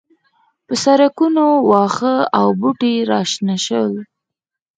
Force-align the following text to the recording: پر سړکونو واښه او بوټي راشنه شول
پر 0.65 0.75
سړکونو 0.83 1.45
واښه 1.69 2.15
او 2.39 2.47
بوټي 2.59 2.93
راشنه 3.11 3.55
شول 3.65 3.93